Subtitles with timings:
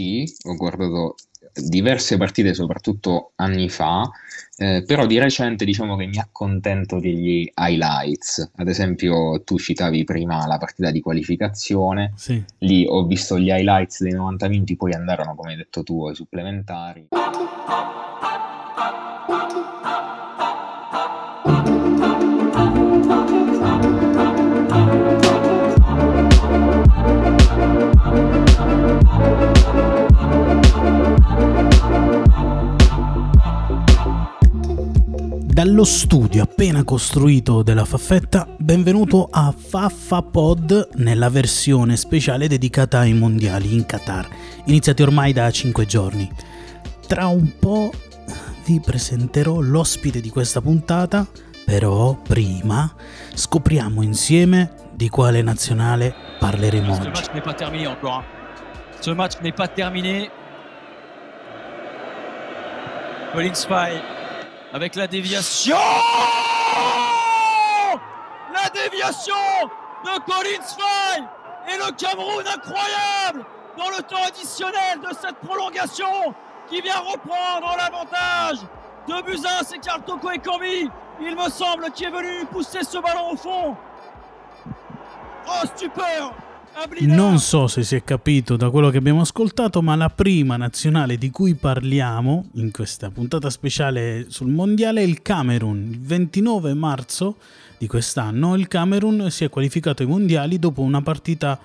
[0.00, 1.16] Sì, ho guardato
[1.52, 4.10] diverse partite, soprattutto anni fa,
[4.56, 8.52] eh, però di recente diciamo che mi accontento degli highlights.
[8.56, 12.42] Ad esempio, tu citavi prima la partita di qualificazione, Sì.
[12.60, 16.14] lì ho visto gli highlights dei 90 minuti, poi andarono, come hai detto tu, ai
[16.14, 17.08] supplementari.
[35.60, 43.12] Dallo studio appena costruito della Faffetta, benvenuto a Faffa Pod nella versione speciale dedicata ai
[43.12, 44.26] mondiali in Qatar,
[44.64, 46.32] iniziati ormai da 5 giorni.
[47.06, 47.90] Tra un po'
[48.64, 51.26] vi presenterò l'ospite di questa puntata,
[51.66, 52.90] però prima
[53.34, 57.08] scopriamo insieme di quale nazionale parleremo Ce oggi.
[57.10, 58.24] match n'est pas terminé encore.
[59.02, 60.30] Ce match n'est pas terminé.
[63.34, 64.19] Collins Fay
[64.72, 65.76] avec la déviation.
[68.52, 69.34] La déviation
[70.04, 71.22] de Collins Fay
[71.68, 73.44] et le Cameroun incroyable
[73.76, 76.34] dans le temps additionnel de cette prolongation
[76.68, 78.58] qui vient reprendre l'avantage.
[79.08, 80.88] De un, c'est Carl Toko et Kambi,
[81.20, 83.76] il me semble, qui est venu pousser ce ballon au fond.
[85.48, 86.32] Oh stupeur.
[87.00, 91.16] Non so se si è capito da quello che abbiamo ascoltato, ma la prima nazionale
[91.16, 95.88] di cui parliamo in questa puntata speciale sul mondiale è il Camerun.
[95.90, 97.36] Il 29 marzo
[97.78, 101.58] di quest'anno il Camerun si è qualificato ai mondiali dopo una partita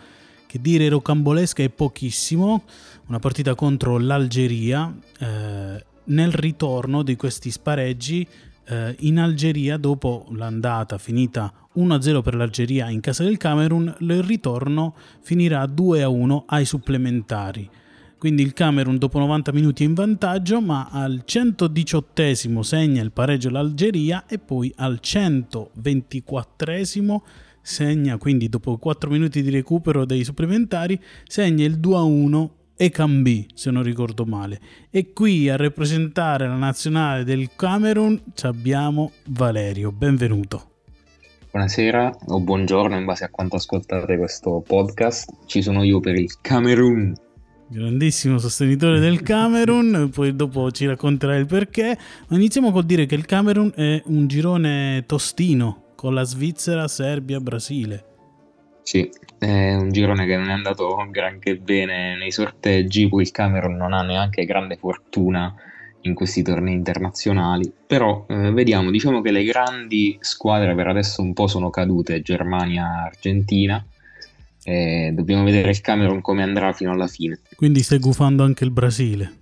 [0.46, 2.64] che dire rocambolesca è pochissimo,
[3.08, 4.94] una partita contro l'Algeria.
[5.20, 8.28] eh, nel ritorno di questi spareggi
[8.68, 14.96] eh, in Algeria, dopo l'andata finita 1-0 per l'Algeria in casa del Camerun, il ritorno
[15.22, 17.70] finirà 2-1 ai supplementari.
[18.18, 23.50] Quindi il Camerun dopo 90 minuti è in vantaggio, ma al 118 segna il pareggio
[23.50, 26.74] l'Algeria e poi al 124
[27.62, 33.72] segna, quindi dopo 4 minuti di recupero dei supplementari, segna il 2-1 e Cambi, se
[33.72, 34.60] non ricordo male.
[34.90, 40.72] E qui a rappresentare la nazionale del Camerun ci abbiamo Valerio, benvenuto.
[41.52, 45.32] Buonasera o buongiorno in base a quanto ascoltate questo podcast.
[45.46, 47.16] Ci sono io per il Camerun.
[47.68, 51.98] Grandissimo sostenitore del Camerun, poi dopo ci racconterai il perché.
[52.28, 57.40] Ma iniziamo col dire che il Camerun è un girone tostino con la Svizzera, Serbia,
[57.40, 58.06] Brasile.
[58.84, 63.76] Sì, è un girone che non è andato granché bene nei sorteggi, poi il Camerun
[63.76, 65.54] non ha neanche grande fortuna
[66.02, 71.34] in questi tornei internazionali, però eh, vediamo, diciamo che le grandi squadre per adesso un
[71.34, 73.84] po' sono cadute, Germania, Argentina,
[74.64, 77.40] e dobbiamo vedere il Camerun come andrà fino alla fine.
[77.56, 79.34] Quindi stai gufando anche il Brasile.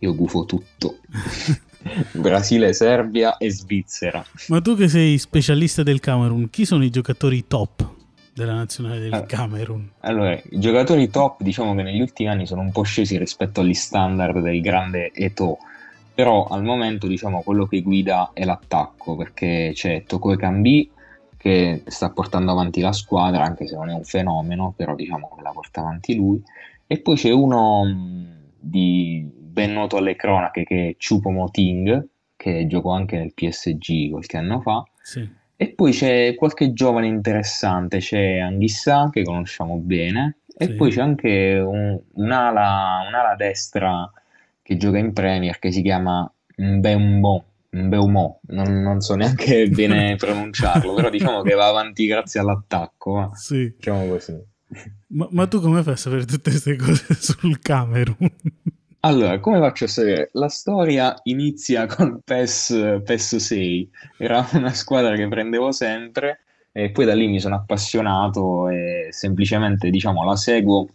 [0.00, 0.98] Io gufo tutto.
[2.12, 4.24] Brasile, Serbia e Svizzera.
[4.48, 7.94] Ma tu che sei specialista del Camerun, chi sono i giocatori top
[8.36, 9.22] della nazionale del Ah.
[9.22, 9.90] Camerun?
[10.00, 13.72] Allora, i giocatori top diciamo che negli ultimi anni sono un po' scesi rispetto agli
[13.72, 15.56] standard del grande Eto'o,
[16.14, 20.90] però al momento diciamo quello che guida è l'attacco perché c'è Toko Ekambi
[21.38, 25.42] che sta portando avanti la squadra anche se non è un fenomeno, però diciamo che
[25.42, 26.42] la porta avanti lui
[26.86, 28.26] e poi c'è uno mh,
[28.60, 34.36] di ben noto alle cronache che è Chupo Moting che giocò anche nel PSG qualche
[34.36, 35.26] anno fa Sì.
[35.56, 40.72] E poi c'è qualche giovane interessante, c'è Anghissà che conosciamo bene, e Sì.
[40.74, 44.10] poi c'è anche un- un'ala, un'ala destra
[44.62, 50.94] che gioca in Premier che si chiama Mbeumo, Mbeumo, non, non so neanche bene pronunciarlo,
[50.94, 53.30] però diciamo che va avanti grazie all'attacco.
[53.34, 53.72] Sì.
[53.76, 54.34] diciamo così.
[55.08, 58.16] Ma, ma tu come fai a sapere tutte queste cose sul Camerun?
[59.00, 60.30] Allora, come faccio a sapere?
[60.32, 66.40] La storia inizia con PES, PES 6, era una squadra che prendevo sempre
[66.72, 70.88] e poi da lì mi sono appassionato e semplicemente, diciamo, la seguo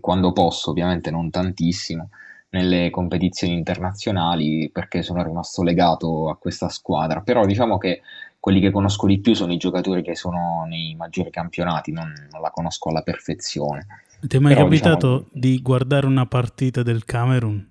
[0.00, 2.10] quando posso, ovviamente non tantissimo,
[2.50, 8.02] nelle competizioni internazionali perché sono rimasto legato a questa squadra, però diciamo che
[8.38, 12.40] quelli che conosco di più sono i giocatori che sono nei maggiori campionati, non, non
[12.40, 13.86] la conosco alla perfezione.
[14.24, 17.68] Ti è mai Però, capitato diciamo- di guardare una partita del Camerun?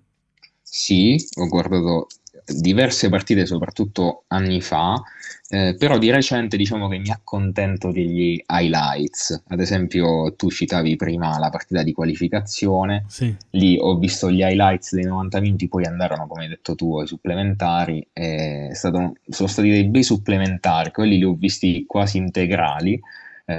[0.62, 2.07] Sì, ho guardato
[2.45, 5.01] diverse partite, soprattutto anni fa,
[5.50, 9.44] eh, però di recente diciamo che mi accontento degli highlights.
[9.48, 13.33] Ad esempio, tu citavi prima la partita di qualificazione, Sì.
[13.51, 17.07] lì ho visto gli highlights dei 90 minuti, poi andarono, come hai detto tu, ai
[17.07, 18.06] supplementari.
[18.74, 23.00] stato- sono stati dei bei supplementari, quelli li ho visti quasi integrali.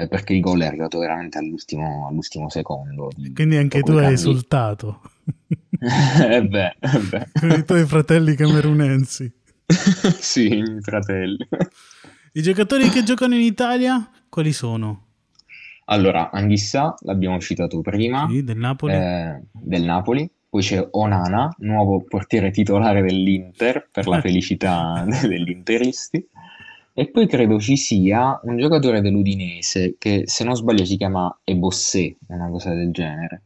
[0.00, 3.10] Eh, perché il gol è arrivato veramente all'ultimo, all'ultimo secondo.
[3.34, 5.00] Quindi anche tu hai esultato.
[5.80, 7.28] eh beh, eh beh.
[7.38, 9.32] Con i tuoi fratelli camerunensi.
[10.18, 11.46] sì, i fratelli.
[12.32, 15.06] I giocatori che giocano in Italia, quali sono?
[15.86, 18.26] Allora, Anghissà, l'abbiamo citato prima.
[18.30, 18.94] Sì, del Napoli.
[18.94, 20.30] Eh, del Napoli.
[20.48, 26.26] Poi c'è Onana, nuovo portiere titolare dell'Inter, per la felicità degli interisti.
[26.94, 32.16] E poi credo ci sia un giocatore dell'Udinese che, se non sbaglio, si chiama Ebossé,
[32.26, 33.42] una cosa del genere.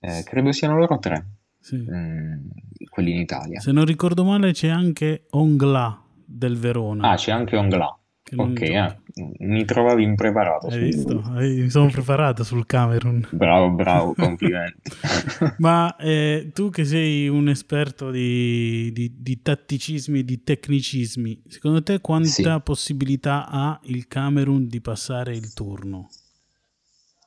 [0.00, 1.26] Eh, credo siano loro tre,
[1.58, 1.76] Sì.
[1.76, 2.46] mm,
[2.88, 3.58] quelli in Italia.
[3.58, 7.10] Se non ricordo male c'è anche Ongla del Verona.
[7.10, 7.97] Ah, c'è anche Ongla.
[8.36, 8.96] Ok, eh,
[9.40, 10.66] mi trovavi impreparato.
[10.66, 11.22] Hai su- visto?
[11.36, 13.26] Mi sono preparato sul Camerun.
[13.30, 14.90] Bravo, bravo, complimenti.
[15.58, 21.82] Ma eh, tu che sei un esperto di, di- di tatticismi e di tecnicismi, secondo
[21.82, 22.62] te quanta Sì.
[22.62, 26.08] possibilità ha il Camerun di passare il turno?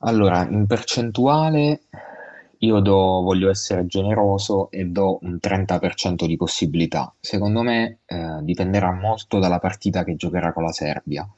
[0.04, 1.82] Allora, in percentuale
[2.62, 7.12] io do, voglio essere generoso e do un 30% di possibilità.
[7.18, 11.28] Secondo me eh, dipenderà molto dalla partita che giocherà con la Serbia.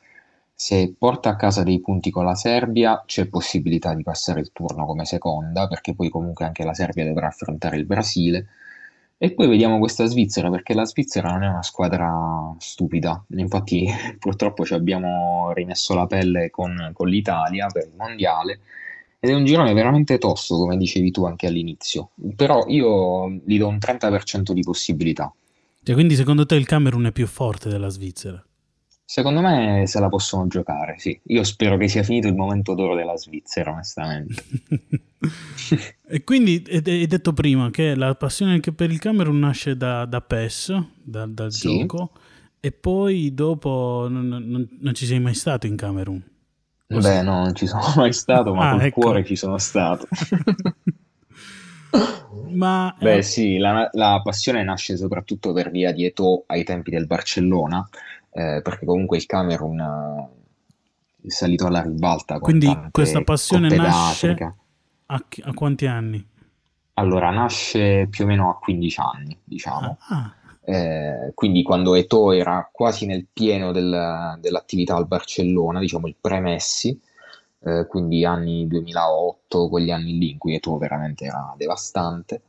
[0.56, 4.84] Se porta a casa dei punti con la Serbia, c'è possibilità di passare il turno
[4.84, 8.46] come seconda, perché poi comunque anche la Serbia dovrà affrontare il Brasile.
[9.16, 13.24] E poi vediamo questa Svizzera, perché la Svizzera non è una squadra stupida.
[13.30, 13.88] Infatti,
[14.18, 18.60] purtroppo ci abbiamo rimesso la pelle con, con l'Italia per il mondiale.
[19.24, 22.10] Ed è un girone veramente tosto, come dicevi tu anche all'inizio.
[22.36, 25.32] Però io gli do un 30% di possibilità.
[25.82, 28.44] Cioè, quindi secondo te il Camerun è più forte della Svizzera?
[29.06, 31.18] Secondo me se la possono giocare, sì.
[31.28, 34.42] Io spero che sia finito il momento d'oro della Svizzera, onestamente.
[36.06, 40.20] e quindi hai detto prima che la passione anche per il Camerun nasce da, da
[40.20, 41.78] PES, da- dal Sì.
[41.78, 42.10] gioco,
[42.60, 46.22] e poi dopo non, non- non ci sei mai stato in Camerun.
[46.92, 47.08] O sì?
[47.08, 49.00] Beh, no, non ci sono mai stato, ma Ah, col ecco.
[49.00, 50.06] cuore ci sono stato.
[52.56, 56.90] Ma Beh, eh, sì, la, la passione nasce soprattutto per via di Eto'o ai tempi
[56.90, 57.86] del Barcellona,
[58.30, 64.52] eh, perché comunque il Camerun eh, è salito alla ribalta Quindi tante questa passione nasce-
[65.06, 66.26] a, chi- a quanti anni?
[66.94, 69.98] Allora, nasce più o meno a 15 anni, diciamo.
[70.08, 70.32] Ah,
[70.66, 76.98] Eh, quindi quando Eto'o era quasi nel pieno del- dell'attività al Barcellona, diciamo il pre-Messi,
[77.60, 82.42] eh, quindi anni 2008, quegli anni lì in cui Eto'o veramente era devastante.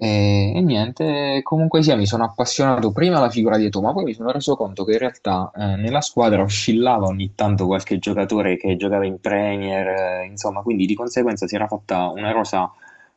[0.00, 4.04] E, e niente, comunque sia, mi sono appassionato prima alla figura di Eto'o, ma poi
[4.04, 8.56] mi sono reso conto che in realtà eh, nella squadra oscillava ogni tanto qualche giocatore
[8.56, 9.86] che giocava in Premier,
[10.22, 12.70] eh, insomma, quindi di conseguenza si era fatta una rosa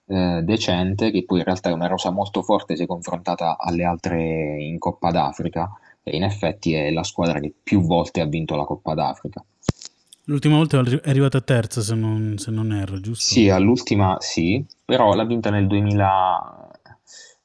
[0.06, 4.58] eh, decente, che poi in realtà è una rosa molto forte se confrontata alle altre
[4.62, 5.70] in Coppa d'Africa,
[6.04, 9.44] e in effetti è la squadra che più volte ha vinto la Coppa d'Africa.
[10.26, 13.34] l'ultima volta è arrivata terza, se non, se non erro, giusto?
[13.34, 16.66] Sì, all'ultima sì, però l'ha vinta nel 2000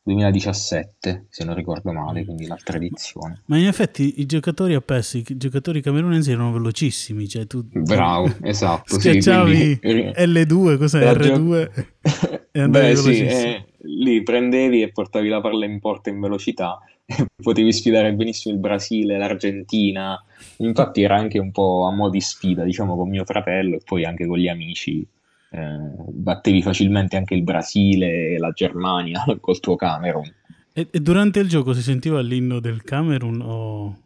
[0.06, 3.42] 2017, se non ricordo male, quindi l'altra edizione.
[3.46, 8.32] Ma in effetti i giocatori a PES, i giocatori camerunesi erano velocissimi, cioè tu Bravo,
[8.42, 8.94] esatto.
[9.00, 11.70] sì, schiacciavi quindi- L2, cos'è La gio- R2
[12.02, 12.35] e andavi
[12.68, 17.72] Beh, sì, eh, lì prendevi e portavi la palla in porta in velocità e potevi
[17.72, 20.22] sfidare benissimo il Brasile, l'Argentina.
[20.58, 24.04] Infatti era anche un po' a mo' di sfida, diciamo, con mio fratello e poi
[24.04, 25.06] anche con gli amici.
[25.48, 30.32] Eh, battevi facilmente anche il Brasile e la Germania col tuo Camerun.
[30.72, 33.96] E, e durante il gioco si sentiva l'inno del Camerun o...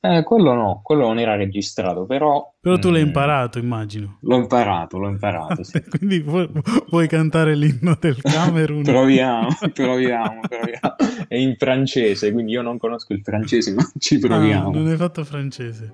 [0.00, 2.54] Eh, quello no, quello non era registrato, però...
[2.60, 4.18] Però tu l'hai mm, imparato, immagino.
[4.20, 5.82] L'ho imparato, l'ho imparato, sì.
[5.90, 6.48] Quindi pu-
[6.88, 8.82] puoi cantare l'inno del Camerun.
[8.82, 10.94] Proviamo, proviamo, proviamo.
[11.26, 14.70] È in francese, quindi io non conosco il francese, ma ci Ah, proviamo.
[14.70, 15.92] non hai fatto francese.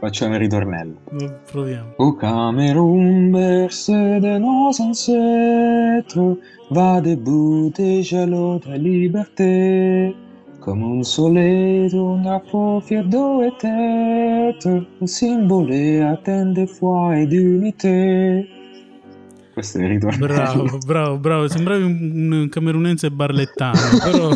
[0.00, 1.00] Facciamo il ritornello.
[1.10, 1.94] No, Proviamo.
[1.98, 6.36] Au Cameroun, bercé de nos ancêtres,
[6.70, 10.14] va debout jalons de liberté.
[10.68, 14.66] Comme un soleil, un drapeau fier d'eau et tête,
[15.00, 18.46] un simbole attende foi et d'unité.
[19.54, 20.26] Questo è il ritornello.
[20.26, 21.48] Bravo, bravo, bravo.
[21.48, 24.30] Sembravi un, un camerunense barlettano, però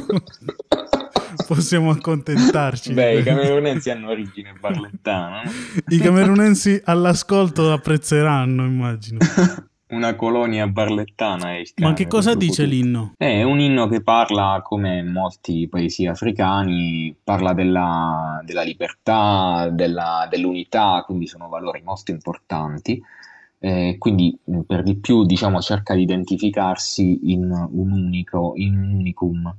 [1.47, 2.95] possiamo accontentarci.
[2.95, 5.43] Beh, i camerunensi hanno origine barlettana?
[5.87, 9.19] I camerunensi all'ascolto apprezzeranno, immagino.
[9.93, 13.13] Una colonia barlettana Ma che cosa dice l'inno?
[13.15, 21.03] È un inno che parla, come molti paesi africani, parla della, della libertà, della- dell'unità,
[21.05, 23.03] quindi sono valori molto importanti.
[23.59, 28.95] Eh, quindi mh, per di più, diciamo, cerca di identificarsi in un unico, in un
[28.95, 29.55] unicum.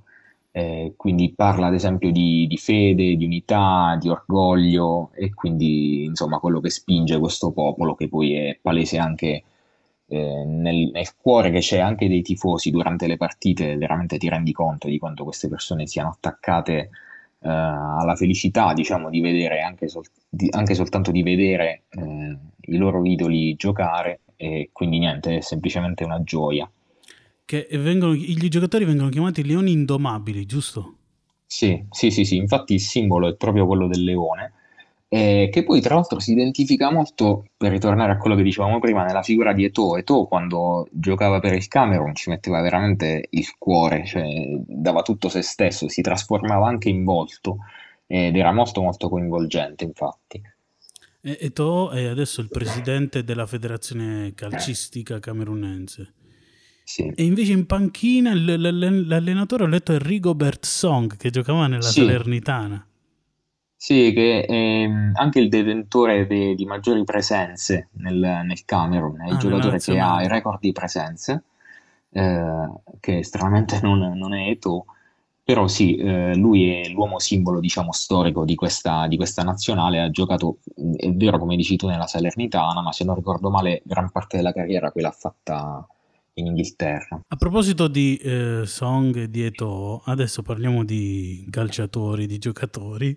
[0.49, 6.39] Eh, quindi parla ad esempio di, di, fede, di unità, di orgoglio e quindi insomma
[6.39, 9.43] quello che spinge questo popolo che poi è palese anche
[10.13, 14.51] eh, nel, nel, cuore che c'è anche dei tifosi durante le partite, veramente ti rendi
[14.51, 16.75] conto di quanto queste persone siano attaccate
[17.39, 22.77] eh, alla felicità, diciamo, di vedere anche, sol- di, anche soltanto di vedere eh, i
[22.77, 26.69] loro idoli giocare e quindi niente, è semplicemente una gioia.
[27.45, 30.97] Che vengono, I giocatori vengono chiamati leoni indomabili, giusto?
[31.45, 34.53] Sì, sì, sì, sì, infatti il simbolo è proprio quello del leone
[35.13, 39.03] eh, che poi tra l'altro si identifica molto, per ritornare a quello che dicevamo prima,
[39.03, 39.95] nella figura di Eto'o.
[39.97, 44.25] Eto'o quando giocava per il Camerun ci metteva veramente il cuore, cioè
[44.65, 47.57] dava tutto se stesso, si trasformava anche in volto
[48.07, 50.41] ed era molto molto coinvolgente infatti.
[51.21, 56.13] Eto'o è adesso il presidente della federazione calcistica camerunense.
[56.83, 57.13] Sì.
[57.15, 61.99] E invece in panchina l'allenatore ho letto è Rigobert Song che giocava nella sì.
[61.99, 62.87] Salernitana.
[63.83, 69.27] Sì, che è ehm, anche il detentore de- di maggiori presenze nel, nel Camerun, è
[69.27, 71.43] il ah, giocatore che ha il record di presenze,
[72.11, 72.69] eh,
[73.01, 74.85] che stranamente non, non è Eto'o,
[75.43, 80.09] però sì, eh, lui è l'uomo simbolo, diciamo, storico di questa, di questa, nazionale, ha
[80.09, 80.59] giocato,
[80.95, 84.53] è vero come dici tu, nella Salernitana, ma se non ricordo male, gran parte della
[84.53, 85.85] carriera quella fatta
[86.35, 87.21] in Inghilterra.
[87.27, 93.15] A proposito di eh, Song e di Eto'o, adesso parliamo di calciatori, di giocatori,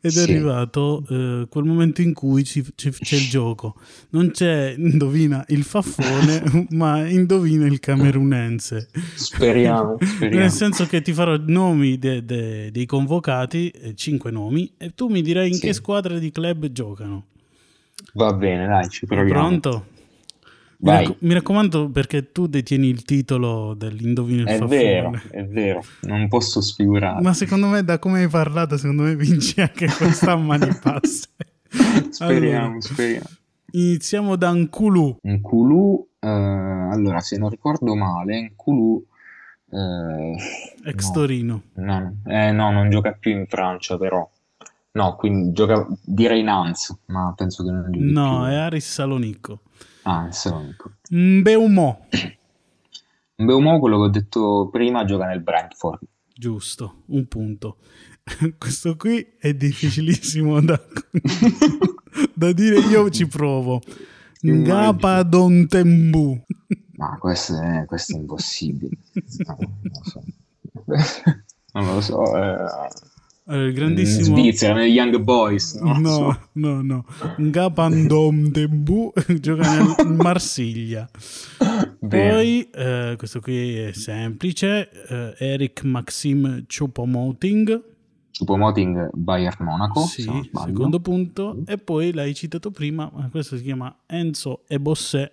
[0.00, 0.18] ed sì.
[0.18, 3.76] è arrivato eh, quel momento in cui ci, ci, c'è il gioco.
[4.10, 8.88] Non c'è, indovina, il faffone, ma indovina il camerunense.
[9.14, 10.40] Speriamo, speriamo.
[10.40, 15.08] Nel senso che ti farò nomi de, de, dei convocati, eh, cinque nomi, e tu
[15.08, 15.66] mi dirai in sì.
[15.66, 17.26] che squadra di club giocano.
[18.14, 19.28] Va bene, dai, ci proviamo.
[19.30, 19.86] Pronto?
[20.78, 24.76] Mi, racc- mi, raccomando perché tu detieni il titolo dell'indovino il È faffone.
[24.76, 27.22] vero, è vero, non posso sfigurare.
[27.22, 31.28] Ma secondo me, da come hai parlato, secondo me vinci anche questa mani passe.
[32.10, 33.26] speriamo, allora, speriamo.
[33.72, 35.18] Iniziamo da Nkulu.
[35.22, 39.06] Nkulu, eh, allora, se non ricordo male, Nkulu...
[39.70, 40.36] Eh,
[40.90, 41.62] Ex no, Torino.
[41.74, 44.28] No, eh, no, non gioca più in Francia però.
[44.92, 48.50] No, quindi gioca, direi Nantes, ma penso che non giochi No, più.
[48.52, 49.60] è Aris Salonico.
[50.06, 50.92] Ah, Salonico.
[51.10, 52.06] Mbeumo.
[53.36, 56.00] Mbeumo, quello che ho detto prima, gioca nel Brentford.
[56.34, 57.78] Giusto, un punto.
[58.58, 60.78] Questo qui è difficilissimo da,
[62.34, 63.80] da dire, io ci provo.
[64.42, 66.44] Ngapa Dontembu.
[66.96, 68.96] Ma questo è, questo è impossibile.
[69.46, 70.22] No, non lo so.
[71.72, 72.36] non lo so.
[72.36, 73.13] Eh
[73.46, 74.36] il grandissimo...
[74.36, 75.74] In Svizzera, negli Young Boys.
[75.74, 76.82] No, no, no.
[76.82, 77.04] no.
[77.38, 81.08] Ngapandom Dembu gioca nel Marsiglia.
[81.98, 87.82] Poi, eh, questo qui è semplice, eh, Eric Maxim Choupo-Moting.
[88.38, 90.00] Choupo-Moting Bayern Monaco.
[90.06, 91.62] Sì, secondo punto.
[91.66, 95.30] E poi l'hai citato prima, questo si chiama Enzo Ebossè.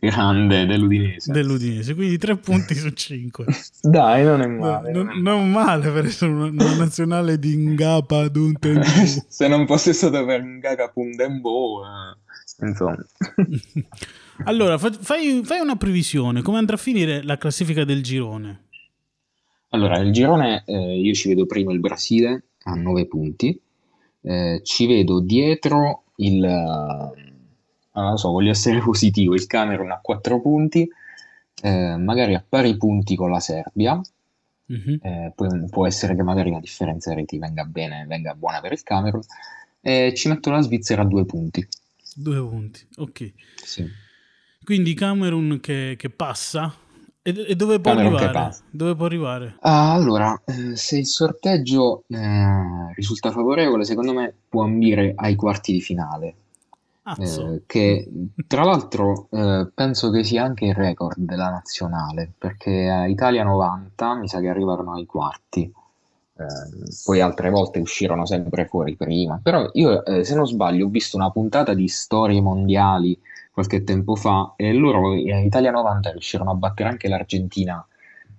[0.00, 1.30] Grande dell'Udinese.
[1.30, 3.44] Dell'Udinese, quindi tre punti su cinque.
[3.82, 4.92] Dai, non è male.
[4.92, 8.82] Non, non, non male per essere una, una nazionale di Ngapa Duntembo.
[9.28, 12.96] Se non fosse stato per Ngaka Pundembo, eh, insomma.
[14.44, 18.64] allora, fai, fai, una previsione, come andrà a finire la classifica del girone?
[19.68, 23.60] Allora, nel girone eh, io ci vedo primo il Brasile a nove punti,
[24.22, 26.44] eh, ci vedo dietro il
[27.92, 30.88] non lo so, voglio essere positivo, il Camerun ha 4 punti,
[31.62, 34.00] eh, magari a pari punti con la Serbia,
[34.72, 34.96] mm-hmm.
[35.02, 38.82] eh, poi può essere che magari la differenza reti venga bene, venga buona per il
[38.82, 39.22] Camerun,
[39.80, 41.66] e ci metto la Svizzera a 2 punti.
[42.14, 43.32] 2 punti, ok.
[43.56, 43.86] Sì.
[44.62, 46.74] Quindi Camerun che, che passa,
[47.22, 48.56] e, dove può arrivare?
[48.70, 49.56] Dove può arrivare?
[49.60, 55.72] Ah, allora, eh, se il sorteggio eh, risulta favorevole, secondo me può ambire ai quarti
[55.72, 56.34] di finale.
[57.18, 58.08] Eh, che
[58.46, 64.14] tra l'altro eh, penso che sia anche il record della nazionale, perché a Italia 90
[64.14, 66.44] mi sa che arrivarono ai quarti, eh,
[67.04, 71.16] poi altre volte uscirono sempre fuori prima, però io eh, se non sbaglio ho visto
[71.16, 73.18] una puntata di storie mondiali
[73.52, 77.84] qualche tempo fa e loro a Italia 90 riuscirono a battere anche l'Argentina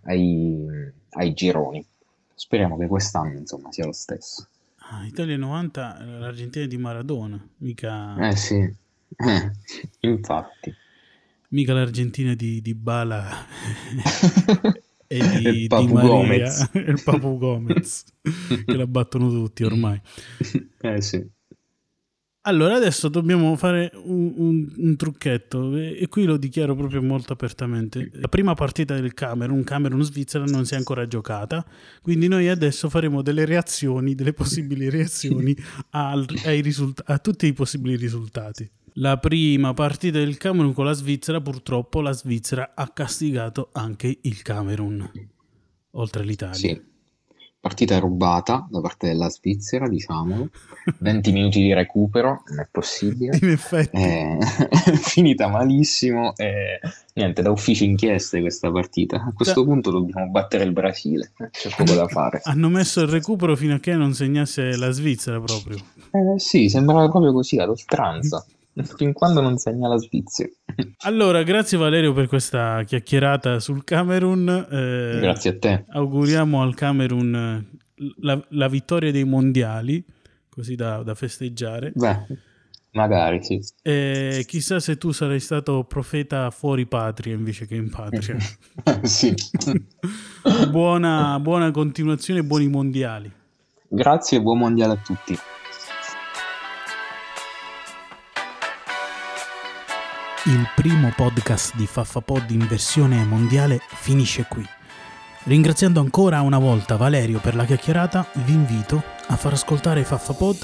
[0.06, 0.66] ai,
[1.12, 1.86] ai gironi.
[2.34, 4.48] Speriamo che quest'anno insomma sia lo stesso.
[4.94, 8.14] Ah, Italia 90, l'Argentina di Maradona, mica...
[8.28, 9.52] Eh sì, eh,
[10.02, 10.76] infatti.
[11.52, 13.26] Mica l'Argentina di, di Bala
[15.08, 16.70] e di, il Papu di Maria, Gomez.
[16.76, 18.04] il Papu Gomez,
[18.66, 20.02] che la battono tutti ormai.
[20.84, 21.26] Eh sì.
[22.44, 27.34] Allora, adesso dobbiamo fare un, un, un trucchetto e, e, qui lo dichiaro proprio molto
[27.34, 28.10] apertamente.
[28.14, 31.64] La prima partita del Camerun, Camerun-Svizzera, non si è ancora giocata,
[32.02, 35.56] quindi noi adesso faremo delle reazioni, delle possibili reazioni
[35.92, 38.68] al, risult- a tutti i possibili risultati.
[38.94, 44.42] La prima partita del Camerun con la Svizzera, purtroppo la Svizzera ha castigato anche il
[44.42, 45.12] Camerun,
[45.92, 46.56] oltre all'Italia.
[46.56, 46.90] Sì
[47.62, 50.50] partita rubata da parte della Svizzera, diciamo,
[50.98, 53.38] 20 minuti di recupero, non è possibile.
[53.40, 53.96] In effetti.
[53.96, 54.38] È
[54.98, 56.80] finita malissimo e
[57.14, 59.18] niente, da ufficio inchieste questa partita.
[59.18, 62.42] A questo cioè, punto dobbiamo battere il Brasile, eh, c'è poco da fare.
[62.46, 65.78] Hanno messo il recupero fino a che non segnasse la Svizzera proprio.
[66.12, 70.50] Eh, sì, sembrava proprio così, ad oltranza fin quando non segna la Svizzera.
[71.00, 74.68] Allora, grazie Valerio per questa chiacchierata sul Camerun.
[74.70, 75.86] Eh, grazie a te.
[75.90, 80.04] Auguriamo al Camerun eh, la, la vittoria dei mondiali,
[80.50, 81.92] così da, da festeggiare.
[81.94, 82.26] Beh,
[82.92, 83.60] magari sì.
[83.82, 88.38] E chissà se tu sarai stato profeta fuori patria invece che in patria.
[89.04, 89.34] sì.
[90.70, 93.32] buona, buona continuazione e buoni mondiali.
[93.88, 95.38] Grazie e buon mondiale a tutti.
[100.46, 104.68] Il primo podcast di FaffaPod in versione mondiale finisce qui.
[105.44, 110.58] Ringraziando ancora una volta Valerio per la chiacchierata, vi invito a far ascoltare FaffaPod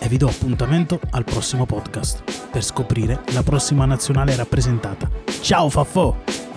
[0.00, 5.08] e vi do appuntamento al prossimo podcast per scoprire la prossima nazionale rappresentata.
[5.40, 6.51] Ciao Faffo!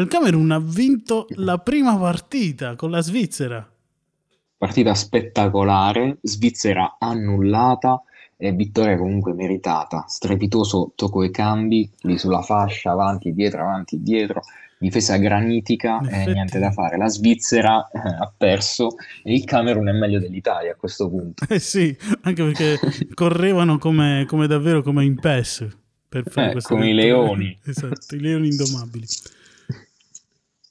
[0.00, 3.70] Il Camerun ha vinto la prima partita con la Svizzera.
[4.56, 8.02] Partita spettacolare, Svizzera annullata
[8.38, 10.06] e vittoria comunque meritata.
[10.08, 14.40] Strepitoso tocco e cambi lì sulla fascia, avanti, dietro, avanti, dietro.
[14.78, 16.96] Difesa granitica e niente da fare.
[16.96, 21.44] La Svizzera eh, ha perso e il Camerun è meglio dell'Italia a questo punto.
[21.46, 22.78] Eh sì, anche perché
[23.12, 25.68] correvano come, come, davvero come in PES.
[26.08, 27.54] Per fare eh, come i leoni.
[27.66, 29.06] esatto, i leoni indomabili.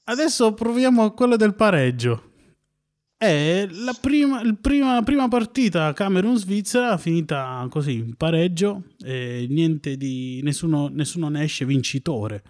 [0.10, 2.24] Adesso proviamo a quello del pareggio.
[3.16, 8.86] È la prima, prima, prima partita Camerun-Svizzera finita così, in pareggio,
[9.98, 12.42] di, nessuno, nessuno ne esce vincitore.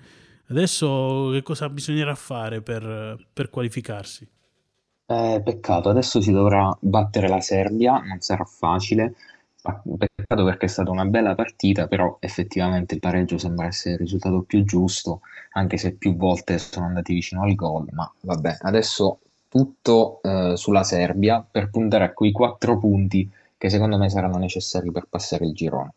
[0.48, 4.26] Adesso che cosa bisognerà fare per, per qualificarsi?
[5.08, 9.16] Eh, peccato, adesso si dovrà battere la Serbia, non sarà facile.
[9.62, 14.42] Peccato perché è stata una bella partita, però effettivamente il pareggio sembra essere il risultato
[14.42, 15.22] più giusto,
[15.54, 20.84] anche se più volte sono andati vicino al gol, ma vabbè, adesso tutto eh, sulla
[20.84, 25.54] Serbia per puntare a quei quattro punti che secondo me saranno necessari per passare il
[25.54, 25.94] girone.